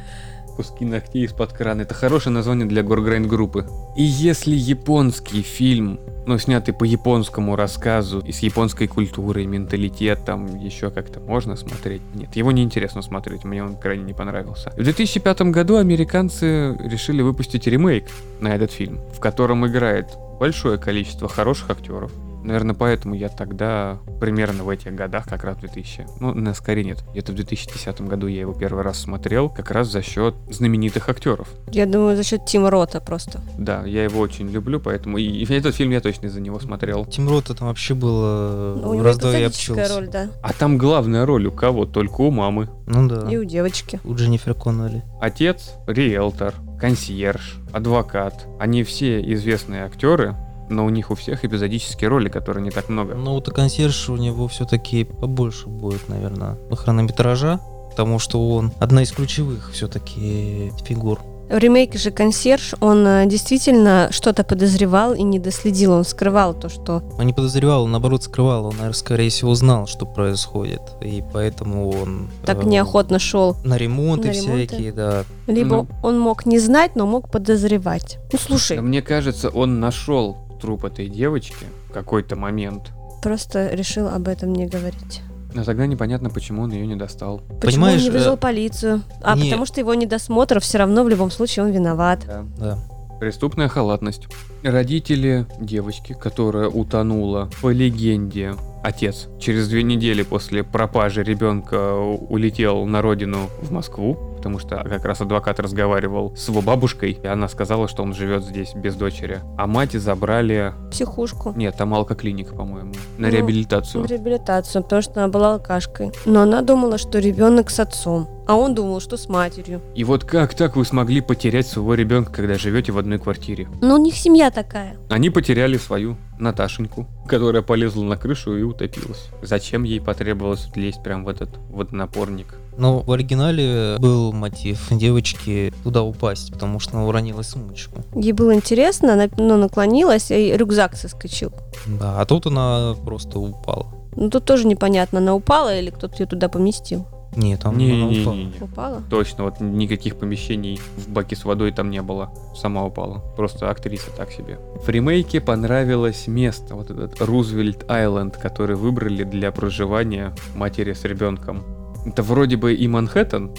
[0.60, 1.84] Куски ногтей из-под крана.
[1.84, 3.66] Это хорошее название для горгрейнд группы.
[3.96, 10.92] И если японский фильм, ну, снятый по японскому рассказу, и с японской культурой, менталитетом, еще
[10.92, 12.02] как-то можно смотреть?
[12.14, 14.72] Нет, его неинтересно смотреть, мне он крайне не понравился.
[14.72, 18.10] В 2005 году американцы решили выпустить ремейк
[18.42, 20.10] на этот фильм, в котором играет
[20.42, 22.12] большое количество хороших актеров.
[22.44, 26.84] Наверное, поэтому я тогда, примерно в этих годах, как раз в 2000, ну, на скорее
[26.84, 31.10] нет, где-то в 2010 году я его первый раз смотрел, как раз за счет знаменитых
[31.10, 31.48] актеров.
[31.72, 33.42] Я думаю, за счет Тима Рота просто.
[33.58, 37.06] Да, я его очень люблю, поэтому и, и этот фильм я точно из-за него смотрел.
[37.06, 39.96] Тим Рота там вообще было Ну, у в обчелся.
[39.96, 40.30] роль, да.
[40.42, 41.86] А там главная роль у кого?
[41.86, 42.70] Только у мамы.
[42.88, 43.30] Ну да.
[43.30, 44.00] И у девочки.
[44.04, 45.04] У Дженнифер Коннелли.
[45.22, 48.46] Отец, риэлтор, консьерж, адвокат.
[48.60, 50.36] Они все известные актеры,
[50.70, 53.16] но у них у всех эпизодические роли, которые не так много.
[53.16, 59.04] Но вот и консьерж у него все-таки побольше будет, наверное, хронометража, потому что он одна
[59.04, 61.20] из ключевых все-таки фигур.
[61.50, 65.94] В ремейке же консьерж, он э, действительно что-то подозревал и не доследил.
[65.94, 67.02] Он скрывал то, что...
[67.18, 71.90] Он не подозревал, он наоборот скрывал, он, наверное, скорее всего, знал, что происходит, и поэтому
[71.90, 72.30] он...
[72.46, 73.56] Так э, неохотно шел.
[73.64, 74.68] На ремонты На ремонты.
[74.68, 75.24] всякие, да.
[75.48, 75.88] Либо Ну.
[76.04, 78.20] он мог не знать, но мог подозревать.
[78.32, 82.92] Ну слушай, мне кажется, он нашел труп этой девочки в какой-то момент.
[83.22, 85.22] просто решил об этом не говорить.
[85.54, 87.40] Но тогда непонятно, почему он ее не достал.
[87.40, 89.02] Почему Понимаешь, он не вызвал э, полицию?
[89.24, 92.20] А не- потому что его недосмотр все равно в любом случае он виноват.
[92.28, 92.46] Да.
[92.58, 92.80] Да.
[93.20, 94.28] Преступная халатность.
[94.64, 103.02] Родители девочки, которая утонула, по легенде, отец через две недели после пропажи ребенка улетел на
[103.02, 107.88] родину в Москву, потому что как раз адвокат разговаривал с его бабушкой, и она сказала,
[107.88, 109.42] что он живет здесь без дочери.
[109.58, 110.74] А мать забрали...
[110.92, 111.54] Психушку.
[111.56, 114.04] Нет, там алкоклиника, по-моему, на Ну, реабилитацию.
[114.04, 116.12] В реабилитацию, потому что она была алкашкой.
[116.26, 118.30] Но она думала, что ребенок с отцом.
[118.48, 119.80] А он думал, что с матерью.
[119.94, 123.68] И вот как так вы смогли потерять своего ребенка, когда живете в одной квартире?
[123.82, 124.96] Но у них семья такая.
[125.10, 129.30] Они потеряли свою Наташеньку, которая полезла на крышу и утопилась.
[129.42, 132.56] Зачем ей потребовалось лезть прям в этот водонапорник?
[132.78, 138.04] Но в оригинале был мотив девочки туда упасть, потому что она уронила сумочку.
[138.16, 141.52] Ей было интересно, она ну, наклонилась, и рюкзак соскочил.
[141.88, 143.88] Да, а тут она просто упала.
[144.16, 147.06] Ну тут тоже непонятно, она упала или кто-то ее туда поместил.
[147.36, 148.36] Нет, там она упала.
[148.36, 148.62] Не-не-не.
[148.62, 149.04] Упала?
[149.10, 152.32] Точно, вот никаких помещений в баке с водой там не было.
[152.56, 153.24] Сама упала.
[153.36, 154.60] Просто актриса так себе.
[154.84, 161.64] В ремейке понравилось место, вот этот Рузвельт Айленд, который выбрали для проживания матери с ребенком.
[162.06, 163.52] Это вроде бы и Манхэттен,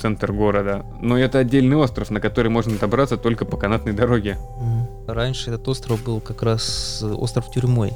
[0.00, 4.38] центр города, но это отдельный остров, на который можно добраться только по канатной дороге.
[5.06, 7.92] Раньше этот остров был как раз остров тюрьмой.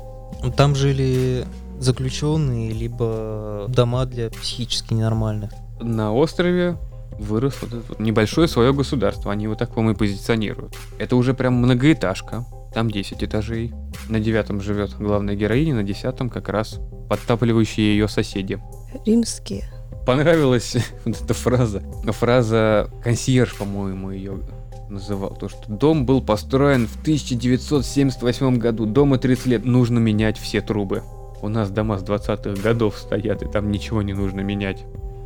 [0.56, 1.46] Там жили
[1.80, 5.52] заключенные, либо дома для психически ненормальных.
[5.80, 6.76] На острове
[7.18, 9.32] вырос вот это вот небольшое свое государство.
[9.32, 10.74] Они его так, по-моему, и позиционируют.
[10.98, 12.44] Это уже прям многоэтажка.
[12.74, 13.72] Там 10 этажей.
[14.08, 18.60] На девятом живет главная героиня, на десятом как раз подтапливающие ее соседи.
[19.06, 19.64] Римские.
[20.06, 21.82] Понравилась вот эта фраза.
[22.04, 24.40] Фраза консьерж, по-моему, ее
[24.88, 25.34] называл.
[25.34, 28.86] То, что дом был построен в 1978 году.
[28.86, 29.64] Дому 30 лет.
[29.64, 31.02] Нужно менять все трубы.
[31.42, 34.84] У нас дома с 20-х годов стоят, и там ничего не нужно менять.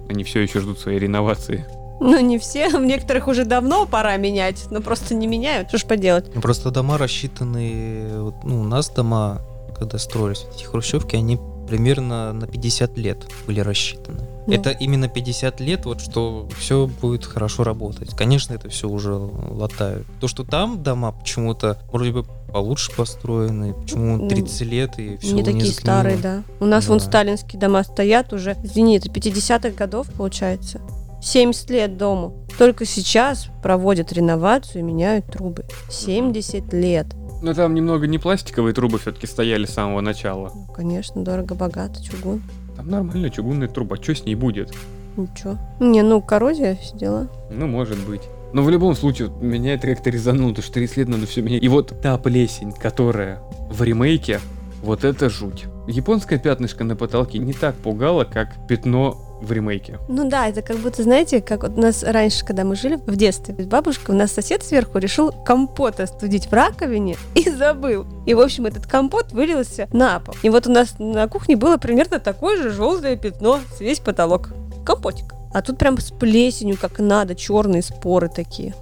[0.09, 1.65] Они все еще ждут своей реновации.
[2.01, 2.71] Ну, не все.
[2.71, 5.69] В некоторых уже давно пора менять, но просто не меняют.
[5.69, 6.33] Что ж поделать?
[6.33, 8.33] Просто дома рассчитаны...
[8.43, 9.43] Ну, у нас дома,
[9.79, 11.39] когда строились, эти хрущевки, они
[11.71, 14.19] примерно на 50 лет были рассчитаны.
[14.47, 14.53] Ну.
[14.53, 18.11] Это именно 50 лет, вот что все будет хорошо работать.
[18.17, 20.07] Конечно, это все уже латают.
[20.21, 25.33] То, что там дома почему-то вроде бы получше построены, почему Ну, 30 лет и все
[25.35, 26.43] не такие старые, да.
[26.59, 27.05] У нас вон Да.
[27.05, 30.81] сталинские дома стоят уже, извини, это 50-х годов, получается.
[31.23, 32.47] 70 лет дому.
[32.59, 35.65] Только сейчас проводят реновацию и меняют трубы.
[35.91, 37.07] 70 лет.
[37.43, 40.53] Но там немного не пластиковые трубы все-таки стояли с самого начала.
[40.55, 42.43] Ну, конечно, дорого-богато, чугун.
[42.77, 44.73] Там нормальная чугунная труба, что с ней будет?
[45.17, 45.59] Ничего.
[45.81, 47.29] Не, ну, коррозия, все дела.
[47.51, 48.23] Ну, может быть.
[48.53, 51.63] Но в любом случае, меня это как-то резануло, потому что 30 лет надо все менять.
[51.63, 54.41] И вот та плесень, которая в ремейке,
[54.83, 55.67] вот это жуть.
[55.87, 59.99] Японское пятнышко на потолке не так пугало, как пятно в ремейке.
[60.09, 63.17] Ну да, это как будто, знаете, как вот у нас раньше, когда мы жили в
[63.17, 68.07] детстве, бабушка, у нас сосед сверху решил компот остудить в раковине и забыл.
[68.27, 70.35] И, в общем, этот компот вылился на пол.
[70.43, 74.51] И вот у нас на кухне было примерно такое же желтое пятно, весь потолок.
[74.85, 75.35] Компотик.
[75.53, 78.75] А тут прям с плесенью, как надо, черные споры такие.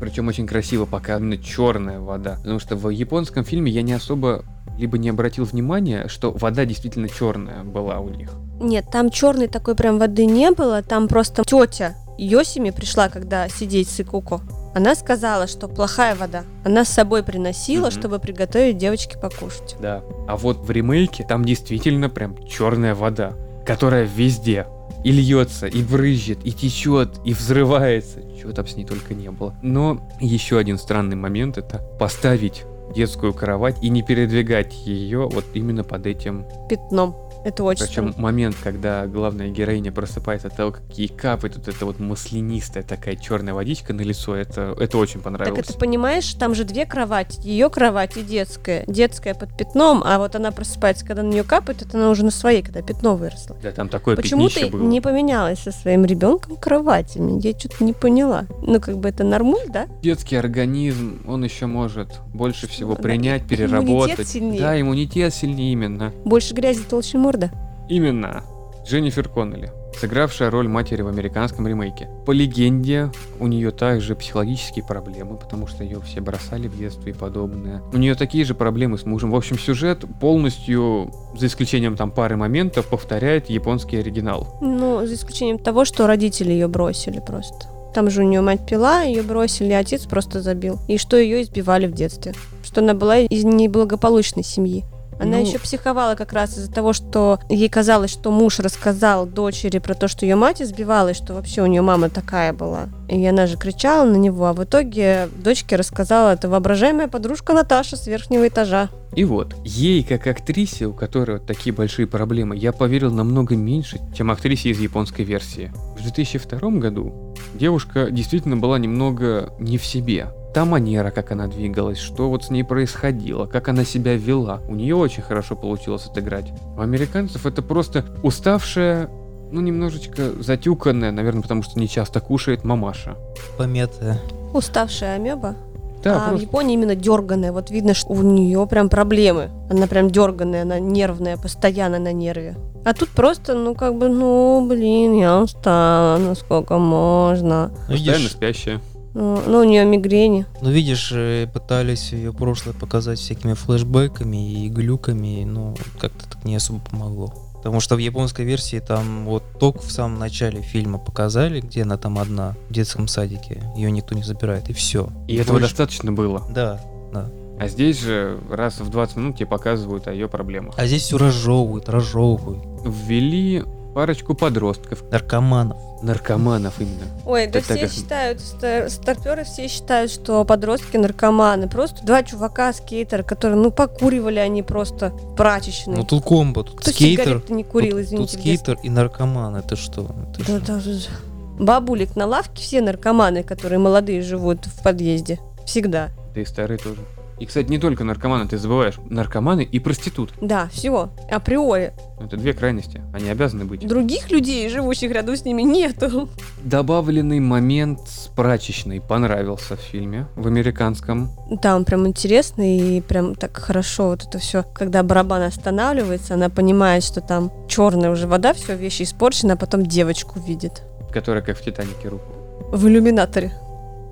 [0.00, 2.36] Причем очень красиво показана черная вода.
[2.36, 4.44] Потому что в японском фильме я не особо
[4.78, 8.30] либо не обратил внимания, что вода действительно черная была у них.
[8.60, 13.90] Нет, там черной такой прям воды не было, там просто тетя Йосими пришла, когда сидеть
[13.90, 14.40] с Икуко.
[14.74, 16.44] Она сказала, что плохая вода.
[16.64, 17.90] Она с собой приносила, Мгм.
[17.90, 19.76] чтобы приготовить девочке покушать.
[19.80, 20.02] Да.
[20.26, 23.34] А вот в ремейке там действительно прям черная вода,
[23.66, 24.66] которая везде.
[25.04, 28.20] И льется, и брызжет, и течет, и взрывается.
[28.40, 29.54] Чего там с ней только не было.
[29.62, 35.84] Но еще один странный момент это поставить детскую кровать и не передвигать ее вот именно
[35.84, 37.25] под этим Пятном.
[37.46, 38.22] Это очень Причем странно.
[38.22, 43.14] момент, когда главная героиня просыпается от того, как ей капает вот эта вот маслянистая такая
[43.14, 45.60] черная водичка на лицо, это, это очень Так понравилось.
[45.68, 47.38] это понимаешь, там же две кровати.
[47.44, 48.82] Ее кровать и детская.
[48.88, 52.32] Детская под пятном, а вот она просыпается, когда на нее капает, это она уже на
[52.32, 53.56] своей, когда пятно выросло.
[53.62, 54.82] Да, там такое Почему ты было.
[54.82, 57.40] не поменялась со своим ребенком кроватями?
[57.46, 58.46] Я что-то не поняла.
[58.62, 59.86] Ну, как бы это нормуль, да?
[60.02, 63.88] Детский организм, он еще может больше всего Да, принять, переработать.
[64.14, 64.60] иммунитет сильнее.
[64.60, 66.12] Да, иммунитет сильнее именно.
[66.24, 67.50] Больше грязи, толще морда.
[67.88, 68.42] Именно.
[68.84, 72.08] Дженнифер Коннелли, сыгравшая роль матери в американском ремейке.
[72.24, 77.14] По легенде, у нее также психологические проблемы, потому что ее все бросали в детстве и
[77.14, 77.82] подобное.
[77.92, 79.32] У нее такие же проблемы с мужем.
[79.32, 84.56] В общем, сюжет полностью, за исключением там пары моментов, повторяет японский оригинал.
[84.60, 87.66] Ну, за исключением того, что родители ее бросили просто.
[87.92, 90.78] Там же у нее мать пила, ее бросили, отец просто забил.
[90.86, 92.34] И что ее избивали в детстве.
[92.62, 94.84] Что она была из неблагополучной семьи.
[95.18, 99.78] Она Ну- еще психовала как раз из-за того, что ей казалось, что муж рассказал дочери
[99.78, 102.88] про то, что ее мать избивала, и что вообще у нее мама такая была.
[103.08, 107.96] И она же кричала на него, а в итоге дочке рассказала это воображаемая подружка Наташа
[107.96, 108.88] с верхнего этажа.
[109.14, 113.98] И вот, ей, как актрисе, у которой вот такие большие проблемы, я поверил намного меньше,
[114.14, 115.72] чем актрисе из японской версии.
[115.98, 120.28] В 2002 году девушка действительно была немного не в себе.
[120.56, 124.74] Та манера, как она двигалась, что вот с ней происходило, как она себя вела, у
[124.74, 126.46] нее очень хорошо получилось отыграть.
[126.78, 129.10] У американцев это просто уставшая,
[129.52, 133.16] ну немножечко затюканная, наверное, потому что не часто кушает мамаша.
[133.58, 134.18] Помятая.
[134.54, 135.56] Уставшая амеба.
[136.02, 137.52] Да, а в просто Японии именно дерганая.
[137.52, 139.50] Вот видно, что у нее прям проблемы.
[139.68, 142.56] Она прям дерганая, она нервная, постоянно на нерве.
[142.82, 147.72] А тут просто, ну, как бы, ну, блин, я устала, ну, сколько можно.
[147.88, 148.80] Ну, постоянно спящая.
[149.18, 150.44] Ну, ну, у нее мигрени.
[150.60, 156.54] ну, видишь, э, пытались ее прошлое показать всякими флешбеками и глюками, но как-то так не
[156.54, 157.32] особо помогло.
[157.54, 161.96] Потому что в японской версии там вот только в самом начале фильма показали, где она
[161.96, 165.08] там одна в детском садике, ее никто не забирает, и все.
[165.28, 166.46] И этого достаточно было.
[166.50, 166.78] Да,
[167.10, 167.30] да.
[167.58, 170.74] А здесь же раз в 20 минут тебе показывают о ее проблемах.
[170.76, 172.62] А здесь все разжевывают, разжевывают.
[172.84, 175.78] Ввели парочку подростков, Наркоманов.
[176.02, 177.04] Наркоманов именно.
[177.24, 181.68] Ой, да все как- считают, стар- старперы все считают, что подростки наркоманы.
[181.68, 185.96] Просто два чувака, скейтера, которые, ну, покуривали они просто в прачечной.
[185.96, 187.42] Ну тут комбо, тут Кто скейтер.
[187.48, 188.32] не курил, тут, извините.
[188.32, 190.02] тут скейтер и наркоман, это что?
[190.02, 190.60] Это Да, что?
[190.60, 191.64] да, да, да.
[191.64, 195.38] Бабулик на лавке все наркоманы, которые молодые живут в подъезде.
[195.64, 196.10] Всегда.
[196.34, 197.00] Да и старые тоже.
[197.38, 198.94] И, кстати, не только наркоманы, ты забываешь.
[199.10, 200.36] Наркоманы и проститутки.
[200.40, 201.10] Да, все.
[201.30, 201.92] Априори.
[202.18, 203.02] Это две крайности.
[203.12, 203.86] Они обязаны быть.
[203.86, 206.30] Других людей, живущих рядом с ними, нету.
[206.64, 211.30] Добавленный момент с прачечной понравился в фильме, в американском.
[211.60, 214.64] Там прям интересно и прям так хорошо вот это все.
[214.74, 219.84] Когда барабан останавливается, она понимает, что там черная уже вода, все, вещи испорчены, а потом
[219.84, 220.82] девочку видит.
[221.12, 222.24] Которая как в Титанике руку.
[222.72, 223.52] В иллюминаторе.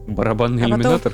[0.07, 1.13] Барабанный А потом- иллюминатор.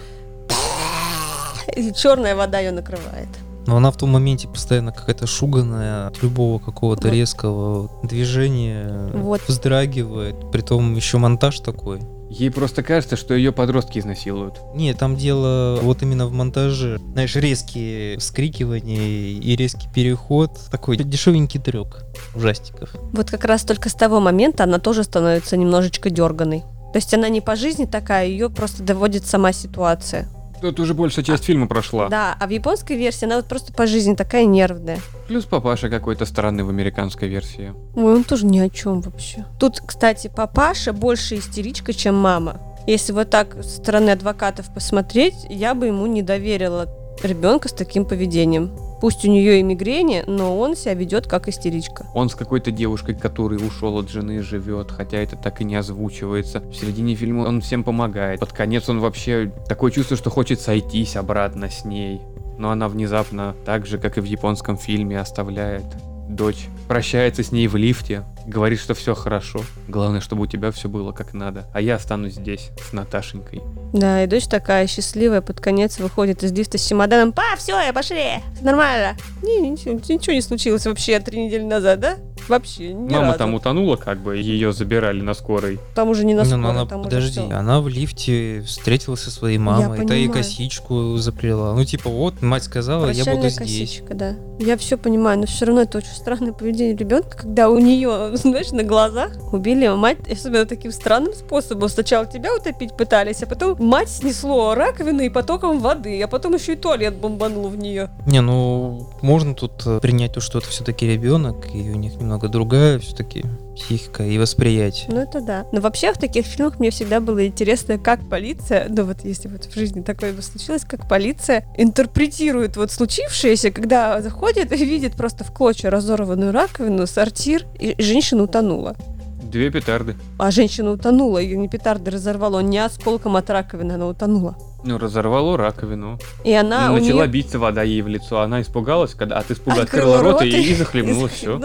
[1.76, 3.28] И черная вода ее накрывает.
[3.66, 7.14] Но она в том моменте постоянно какая-то шуганная от любого какого-то Вот.
[7.14, 9.42] резкого движения, Вот.
[9.46, 10.50] вздрагивает.
[10.50, 12.00] Притом еще монтаж такой.
[12.30, 14.60] Ей просто кажется, что ее подростки изнасилуют.
[14.74, 16.98] Не, там дело вот именно в монтаже.
[17.12, 20.52] Знаешь, резкие вскрикивания и резкий переход.
[20.70, 22.04] Такой дешевенький трек
[22.34, 22.90] ужастиков.
[23.12, 26.60] Вот как раз только с того момента она тоже становится немножечко дерганой.
[26.92, 30.28] То есть она не по жизни такая, ее просто доводит сама ситуация.
[30.60, 32.08] Тут уже большая часть фильма прошла.
[32.08, 34.98] Да, а в японской версии она вот просто по жизни такая нервная.
[35.26, 37.74] Плюс папаша какой-то странный в американской версии.
[37.94, 39.46] Ой, он тоже ни о чем вообще.
[39.58, 42.60] Тут, кстати, папаша больше истеричка, чем мама.
[42.86, 46.88] Если вот так со стороны адвокатов посмотреть, я бы ему не доверила
[47.22, 48.70] ребенка с таким поведением.
[49.00, 52.06] Пусть у нее и мигрени, но он себя ведет как истеричка.
[52.14, 56.60] Он с какой-то девушкой, который ушел от жены, живет, хотя это так и не озвучивается.
[56.60, 58.40] В середине фильма он всем помогает.
[58.40, 62.20] Под конец он вообще такое чувство, что хочет сойтись обратно с ней.
[62.58, 65.86] Но она внезапно, так же, как и в японском фильме, оставляет
[66.28, 66.68] дочь.
[66.94, 69.60] Прощается с ней в лифте, говорит, что все хорошо.
[69.86, 71.68] Главное, чтобы у тебя все было как надо.
[71.72, 73.62] А я останусь здесь с Наташенькой.
[73.92, 77.32] Да, и дочь такая счастливая, под конец выходит из лифта с чемоданом.
[77.32, 79.16] Па, все, я пошли, всё нормально.
[79.40, 82.16] Не, ничего, ничего не случилось вообще три недели назад, да?
[82.48, 83.38] Вообще, ни Мама разу.
[83.38, 85.78] там утонула, как бы, ее забирали на скорой.
[85.94, 87.50] Там уже не на Ну, скорой, она, там уже подожди, всё.
[87.56, 91.74] она в лифте встретилась со своей мамой, та ей косичку заплела.
[91.74, 93.58] Ну, типа, вот, мать сказала, я Прощальная буду здесь.
[93.58, 94.34] косичка, да.
[94.58, 96.79] Я все понимаю, но все равно это очень странное поведение.
[96.80, 101.88] Рождения ребенка, когда у нее, знаешь, на глазах убили мать, особенно таким странным способом.
[101.88, 106.72] Сначала тебя утопить пытались, а потом мать снесло раковину и потоком воды, а потом еще
[106.72, 108.10] и туалет бомбанул в нее.
[108.26, 112.48] Не, ну можно тут э, принять то, что это все-таки ребенок, и у них немного
[112.48, 113.44] другая все-таки
[113.76, 115.06] психика и восприятие.
[115.10, 115.66] Ну это да.
[115.72, 119.64] Но вообще в таких фильмах мне всегда было интересно, как полиция, ну вот если вот
[119.64, 125.44] в жизни такое бы случилось, как полиция интерпретирует вот случившееся, когда заходит и видит просто
[125.44, 128.96] в клочья разорванную раковину, сортир, и женщина утонула.
[129.42, 130.16] Две петарды.
[130.38, 134.56] А женщина утонула, ее не петарды разорвало, не осколком от раковины она утонула.
[134.84, 136.18] Ну, разорвало раковину.
[136.44, 138.40] И она Ну, начала неё биться вода ей в лицо.
[138.40, 141.60] Она испугалась, когда от испуга открыла открыла рот и, и- и захлебнулась все.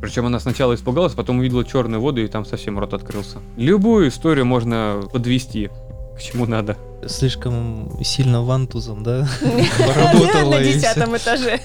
[0.00, 3.38] Причем она сначала испугалась, потом увидела черную воду, и там совсем рот открылся.
[3.56, 5.70] Любую историю можно подвести
[6.16, 6.76] к чему надо.
[7.06, 9.26] Слишком сильно вантузом, да?
[9.78, 11.60] Поработала На десятом этаже.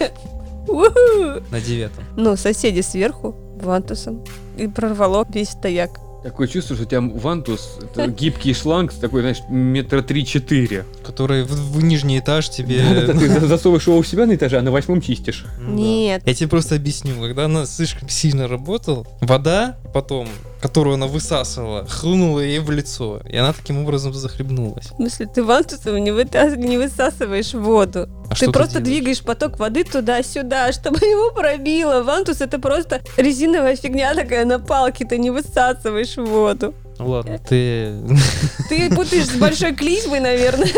[1.52, 2.04] На девятом.
[2.16, 4.24] Ну, соседи сверху, вантусом.
[4.58, 6.00] И прорвало весь стояк.
[6.24, 10.86] Такое чувство, что у тебя вантус, это гибкий шланг, такой, знаешь, метра три-четыре.
[11.06, 12.80] Который в, в нижний этаж тебе...
[13.08, 15.46] Ты за- засовываешь его у себя на этаже, а на восьмом чистишь.
[15.60, 16.24] Нет.
[16.26, 20.30] Я тебе просто объясню, когда она слишком сильно работала, вода потом,
[20.63, 24.86] которую она высасывала, хлынула ей в лицо, и она таким образом захлебнулась.
[24.86, 28.08] В смысле, ты вантусом не, вытас- не высасываешь воду.
[28.30, 28.99] А ты просто делаешь?
[28.99, 32.04] двигаешь поток воды туда-сюда, чтобы его пробило.
[32.04, 36.73] Вантус это просто резиновая фигня такая на палке, ты не высасываешь воду.
[36.97, 37.91] Ладно, ты...
[38.69, 40.69] Ты путаешь с большой клизмой, наверное.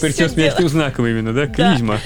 [0.00, 1.46] Причем с мягким знаком именно, да?
[1.46, 1.54] Да.
[1.54, 2.00] Клизма.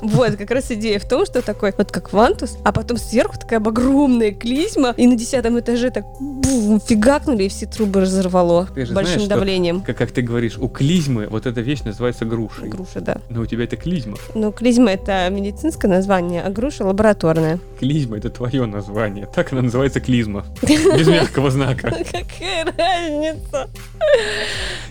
[0.00, 3.58] Вот, как раз идея в том, что такой, вот как вантус, а потом сверху такая
[3.60, 8.94] огромная клизма, и на десятом этаже так бум, фигакнули, и все трубы разорвало Ты же
[8.94, 9.82] большим знаешь, что- давлением.
[9.82, 12.68] Как, как ты говоришь, у клизмы вот эта вещь называется грушей.
[12.68, 13.18] Груша, да.
[13.28, 14.16] Но у тебя это клизма.
[14.34, 17.58] Ну, клизма это медицинское название, а груша лабораторная.
[17.78, 19.26] Клизма это твое название.
[19.34, 20.44] Так она называется клизма.
[20.62, 21.90] Без мягкого знака.
[22.10, 23.68] Какая разница?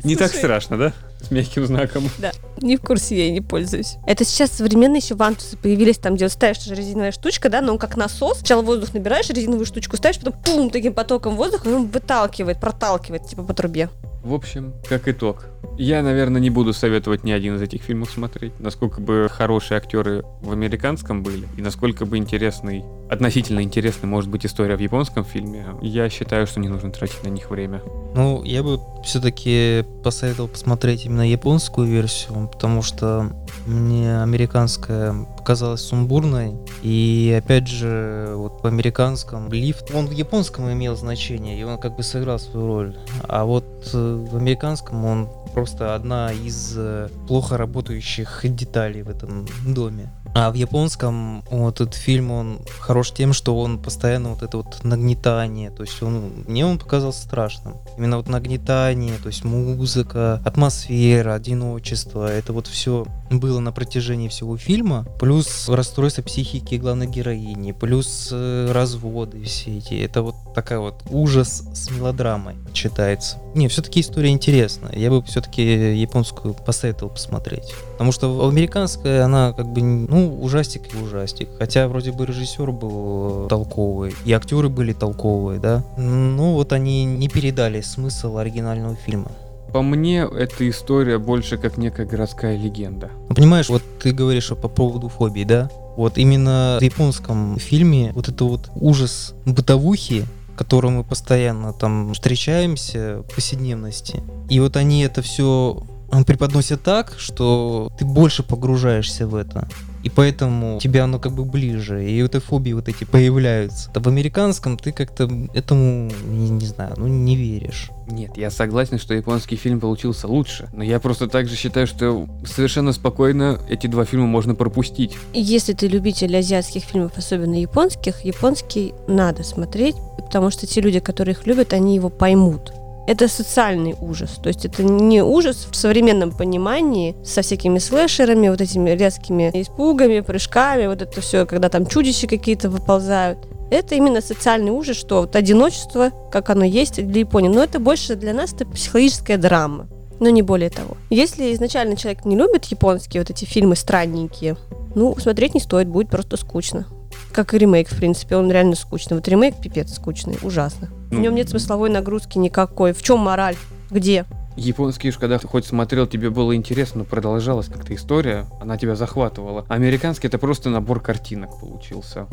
[0.04, 0.94] Не так страшно, да?
[1.22, 2.10] С мягким знаком.
[2.62, 3.96] Не в курсе, я и не пользуюсь.
[4.06, 7.74] Это сейчас современные еще вантусы появились, там, где вот ставишь же резиновая штучка, да, но
[7.74, 8.40] он как насос.
[8.40, 13.26] Сначала воздух набираешь, резиновую штучку ставишь, потом пум, таким потоком воздуха, и он выталкивает, проталкивает,
[13.26, 13.90] типа по трубе.
[14.24, 15.46] В общем, как итог.
[15.78, 18.60] Я, наверное, не буду советовать ни один из этих фильмов смотреть.
[18.60, 24.46] Насколько бы хорошие актеры в американском были, и насколько бы интересный, относительно интересной может быть
[24.46, 27.82] история в японском фильме, я считаю, что не нужно тратить на них время.
[28.14, 33.32] Ну, я бы все-таки посоветовал посмотреть именно японскую версию, потому что
[33.66, 36.56] мне американская показалась сумбурной.
[36.84, 41.96] И опять же, вот по американскому лифт, он в японском имел значение, и он как
[41.96, 42.96] бы сыграл свою роль.
[43.24, 49.48] А вот э, в американском он просто одна из э, плохо работающих деталей в этом
[49.66, 50.12] доме.
[50.36, 54.84] А в японском вот этот фильм, он хорош тем, что он постоянно вот это вот
[54.84, 57.76] нагнетание, то есть он, мне он показался страшным.
[57.98, 64.58] Именно вот нагнетание, то есть музыка, атмосфера, одиночество, это вот все было на протяжении всего
[64.58, 71.04] фильма, плюс расстройство психики главной героини, плюс э, разводы все эти, это вот такая вот
[71.10, 73.38] ужас с мелодрамой читается.
[73.56, 75.62] Не, все-таки история интересная, я бы все-таки
[75.96, 77.74] японскую посоветовал посмотреть.
[77.94, 81.50] Потому что американская, она как бы, ну, ужастик и ужастик.
[81.58, 85.84] Хотя вроде бы режиссер был э, толковый, и актеры были толковые, да.
[85.98, 89.32] Ну, вот они не передали смысл оригинального фильма.
[89.74, 93.12] По мне, эта история больше как некая городская легенда.
[93.36, 95.70] Понимаешь, вот ты говоришь по поводу фобии, да?
[95.96, 103.24] Вот именно в японском фильме вот это вот ужас бытовухи, которым мы постоянно там встречаемся
[103.24, 104.24] в повседневности.
[104.50, 105.84] И вот они это все
[106.26, 109.68] преподносят так, что ты больше погружаешься в это.
[110.04, 113.92] И поэтому тебе оно как бы ближе, и вот эти фобии вот эти появляются.
[113.94, 117.90] А в американском ты как-то этому, не, не знаю, ну не веришь.
[118.12, 122.92] Нет, я согласен, что японский фильм получился лучше, но я просто также считаю, что совершенно
[122.92, 125.18] спокойно эти два фильма можно пропустить.
[125.34, 131.34] Если ты любитель азиатских фильмов, особенно японских, японский надо смотреть, потому что те люди, которые
[131.34, 132.72] их любят, они его поймут.
[133.08, 134.40] Это социальный ужас.
[134.42, 140.20] То есть это не ужас в современном понимании со всякими слэшерами, вот этими резкими испугами,
[140.20, 143.40] прыжками, вот это все, когда там чудища какие-то выползают.
[143.72, 147.50] Это именно социальный ужас, что вот одиночество, как оно есть для Японии.
[147.50, 149.88] Но это больше для нас это психологическая драма.
[150.20, 150.98] Но не более того.
[151.10, 154.58] Если изначально человек не любит японские вот эти фильмы странненькие,
[154.96, 156.88] ну, смотреть не стоит, будет просто скучно.
[157.32, 159.16] Как и ремейк, в принципе, он реально скучный.
[159.16, 160.88] Вот ремейк пипец скучный, ужасно.
[161.10, 162.92] В Ну, нем нет смысловой нагрузки никакой.
[162.94, 163.56] В чем мораль?
[163.92, 164.26] Где?
[164.56, 168.96] Японские же, когда ты хоть смотрел, тебе было интересно, но продолжалась как-то история, она тебя
[168.96, 169.66] захватывала.
[169.70, 172.28] Американский это просто набор картинок получился.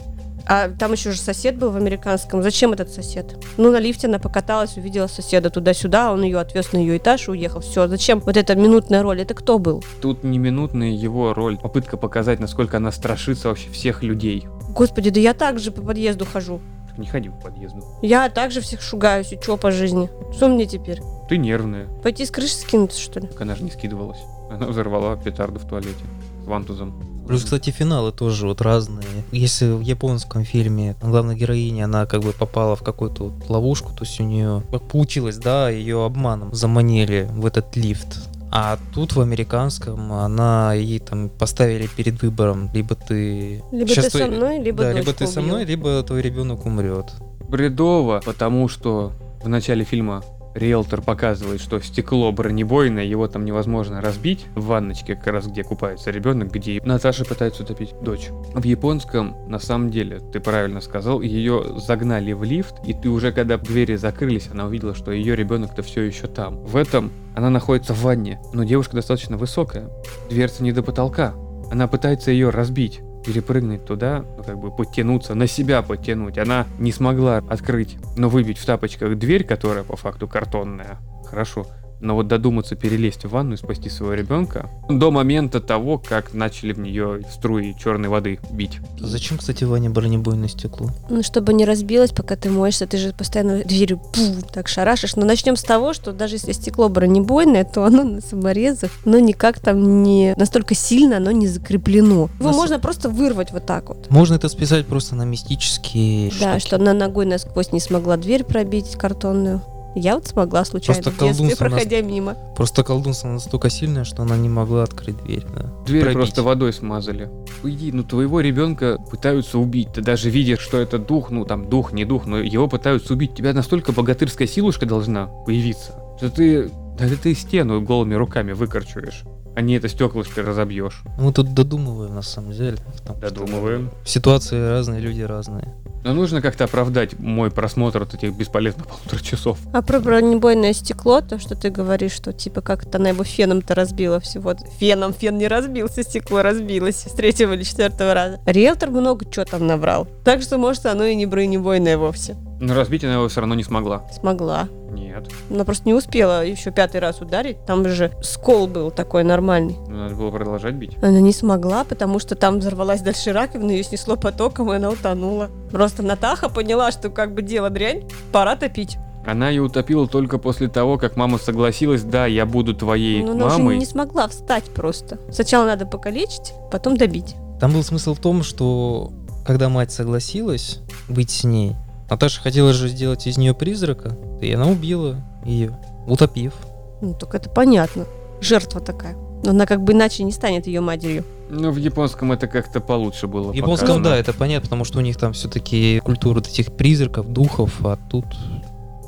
[0.48, 2.42] А там еще же сосед был в американском.
[2.42, 3.36] Зачем этот сосед?
[3.56, 7.32] Ну, на лифте она покаталась, увидела соседа туда-сюда, он ее отвез на ее этаж и
[7.32, 7.60] уехал.
[7.60, 9.20] Все, зачем вот эта минутная роль?
[9.22, 9.84] Это кто был?
[10.00, 14.46] Тут не минутная его роль, попытка показать, насколько она страшится вообще всех людей.
[14.68, 16.60] Господи, да я так же по подъезду хожу.
[16.96, 17.84] Так не ходи по подъезду.
[18.00, 20.08] Я также всех шугаюсь, и что по жизни?
[20.32, 21.02] Что мне теперь?
[21.28, 21.88] Ты нервная.
[22.02, 23.26] Пойти с крыши скинуться, что ли?
[23.26, 24.20] Так она же не скидывалась.
[24.50, 26.04] Она взорвала петарду в туалете
[26.42, 26.94] с вантузом.
[27.26, 29.04] Плюс, кстати, финалы тоже вот разные.
[29.30, 34.04] Если в японском фильме главная героиня, она как бы попала в какую-то вот ловушку, то
[34.04, 38.26] есть у нее как получилось, да, ее обманом заманили в этот лифт.
[38.58, 43.62] А тут в американском она ей там поставили перед выбором, либо ты...
[43.70, 45.52] Либо Щас ты со твой- мной, либо да, либо ты со убью.
[45.52, 47.04] мной, либо твой ребенок умрет.
[47.50, 49.12] Бредово, потому что
[49.44, 50.24] в начале фильма
[50.56, 56.10] риэлтор показывает, что стекло бронебойное, его там невозможно разбить в ванночке, как раз где купается
[56.10, 58.28] ребенок, где Наташа пытается утопить дочь.
[58.54, 63.32] В японском, на самом деле, ты правильно сказал, ее загнали в лифт, и ты уже
[63.32, 66.58] когда двери закрылись, она увидела, что ее ребенок-то все еще там.
[66.64, 69.90] В этом она находится в ванне, но девушка достаточно высокая,
[70.30, 71.34] дверца не до потолка.
[71.70, 76.38] Она пытается ее разбить перепрыгнуть туда, ну, как бы подтянуться, на себя подтянуть.
[76.38, 80.98] Она не смогла открыть, но выбить в тапочках дверь, которая по факту картонная.
[81.24, 81.66] Хорошо.
[82.00, 86.72] Но вот додуматься перелезть в ванну и спасти своего ребенка до момента того, как начали
[86.72, 88.78] в нее струи черной воды бить.
[88.98, 90.90] Зачем, кстати, Ваня бронебойное стекло?
[91.08, 94.20] Ну, чтобы не разбилось, пока ты моешься, ты же постоянно дверью пу,
[94.52, 95.16] так шарашишь.
[95.16, 99.58] Но начнем с того, что даже если стекло бронебойное, то оно на саморезах, но никак
[99.60, 102.28] там не настолько сильно оно не закреплено.
[102.38, 104.10] Его На можно просто вырвать вот так вот.
[104.10, 106.66] Можно это списать просто на мистические Да, штуки.
[106.66, 109.62] что она ногой насквозь не смогла дверь пробить картонную.
[109.98, 112.36] Я вот смогла случайно Просто в детстве, у нас- проходя мимо.
[112.54, 115.46] Просто колдунство настолько сильное, что она не могла открыть дверь.
[115.54, 115.72] Да.
[115.86, 116.18] Дверь Пробить.
[116.18, 117.30] просто водой смазали.
[117.64, 119.94] Иди, ну твоего ребенка пытаются убить.
[119.94, 123.34] Ты даже видишь, что это дух, ну там дух, не дух, но его пытаются убить.
[123.34, 129.22] Тебя настолько богатырская силушка должна появиться, что ты, да ты стену голыми руками выкорчуешь,
[129.54, 131.00] а не это стеклышко разобьешь.
[131.18, 132.76] Мы тут додумываем, на самом деле.
[133.18, 133.90] Додумываем.
[134.04, 135.74] Ситуации разные, люди разные.
[136.06, 139.58] Но нужно как-то оправдать мой просмотр от этих бесполезных полутора часов.
[139.72, 144.20] А про бронебойное стекло, то, что ты говоришь, что типа как-то она его феном-то разбила
[144.20, 144.54] всего.
[144.78, 148.40] Феном фен не разбился, стекло разбилось с третьего или четвертого раза.
[148.46, 150.06] Риэлтор много чего там набрал.
[150.24, 152.36] Так что, может, оно и не бронебойное вовсе.
[152.58, 154.04] Но разбить она его все равно не смогла.
[154.12, 154.68] Смогла.
[154.90, 155.28] Нет.
[155.50, 157.64] Она просто не успела еще пятый раз ударить.
[157.66, 159.76] Там же скол был такой нормальный.
[159.88, 160.96] Ну, Надо было продолжать бить.
[161.02, 165.50] Она не смогла, потому что там взорвалась дальше раковина, ее снесло потоком, и она утонула.
[165.70, 168.96] Просто Натаха поняла, что как бы дело дрянь, пора топить.
[169.26, 173.46] Она ее утопила только после того, как мама согласилась, да, я буду твоей Но она
[173.46, 173.78] уже мамой.
[173.78, 175.18] не смогла встать просто.
[175.32, 177.34] Сначала надо покалечить, потом добить.
[177.60, 179.10] Там был смысл в том, что
[179.44, 181.74] когда мать согласилась быть с ней,
[182.08, 185.76] Наташа хотела же сделать из нее призрака, и она убила ее,
[186.06, 186.54] утопив.
[187.00, 188.04] Ну, только это понятно.
[188.40, 189.16] Жертва такая.
[189.44, 191.24] Но она как бы иначе не станет ее матерью.
[191.50, 194.04] Ну, в японском это как-то получше было В японском, показано.
[194.04, 198.24] да, это понятно, потому что у них там все-таки культура этих призраков, духов, а тут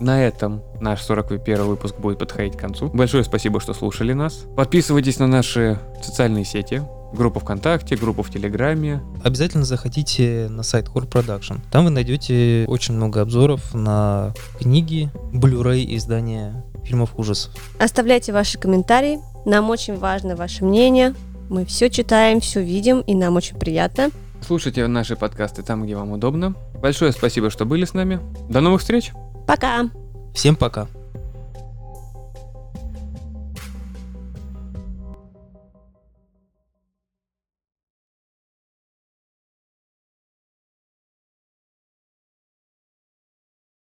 [0.01, 2.89] На этом наш 41 выпуск будет подходить к концу.
[2.89, 4.45] Большое спасибо, что слушали нас.
[4.55, 6.83] Подписывайтесь на наши социальные сети.
[7.13, 9.01] Группа ВКонтакте, группа в Телеграме.
[9.25, 11.61] обязательно заходите на сайт Core Production.
[11.71, 17.53] Там вы найдете очень много обзоров на книги, Blu-ray издания фильмов ужасов.
[17.79, 19.21] Оставляйте ваши комментарии.
[19.45, 21.15] Нам очень важно ваше мнение.
[21.49, 24.11] Мы все читаем, все видим, и нам очень приятно.
[24.41, 26.55] Слушайте наши подкасты там, где вам удобно.
[26.75, 28.21] Большое спасибо, что были с нами.
[28.49, 29.13] До новых встреч!
[29.47, 29.91] Пока!
[30.35, 30.89] Всем пока!